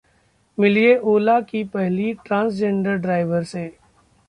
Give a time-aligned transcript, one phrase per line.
[0.57, 3.71] मिलिए ओला की पहली ट्रांसजेंडर ड्राइवर से